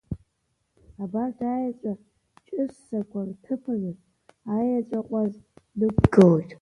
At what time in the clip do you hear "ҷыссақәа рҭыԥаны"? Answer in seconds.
2.45-3.91